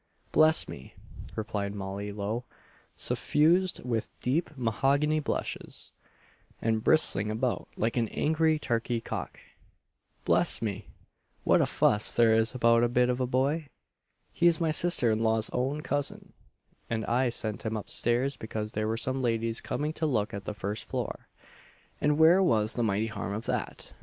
[0.31, 0.95] "Bless me!"
[1.35, 2.43] replied Molly Lowe
[2.95, 5.91] suffused with deep mahogany blushes,
[6.59, 9.39] and bristling about like an angry turkey cock
[10.25, 10.87] "Bless me!
[11.43, 13.67] what a fuss there is about a bit of a boy!
[14.33, 16.33] He's my sister in law's own cousin,
[16.89, 20.45] and I sent him up stairs because there were some ladies coming to look at
[20.45, 21.27] the first floor;
[22.01, 23.93] and where was the mighty harm of that?